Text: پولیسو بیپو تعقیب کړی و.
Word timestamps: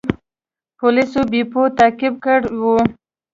پولیسو 0.79 1.21
بیپو 1.31 1.61
تعقیب 1.77 2.13
کړی 2.25 2.53
و. 2.61 2.63